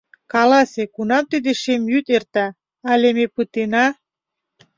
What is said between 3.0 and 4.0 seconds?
ме пытена?